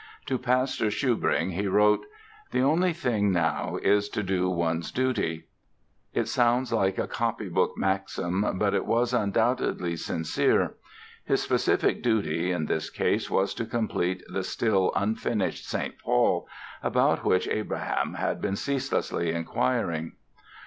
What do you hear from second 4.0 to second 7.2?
to do one's duty". It sounds like a